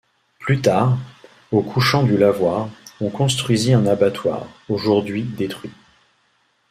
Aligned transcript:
Plus 0.39 0.59
tard, 0.61 0.97
au 1.51 1.61
couchant 1.61 2.01
du 2.01 2.17
lavoir, 2.17 2.69
on 3.01 3.11
construisit 3.11 3.73
un 3.75 3.85
abattoir, 3.85 4.47
aujourd'hui 4.67 5.21
détruit. 5.21 5.69